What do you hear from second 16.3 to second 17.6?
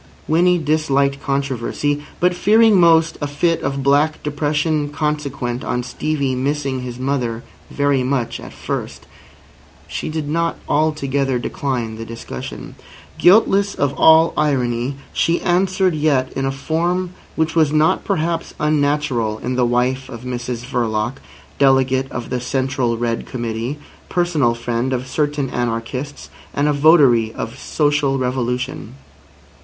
in a form which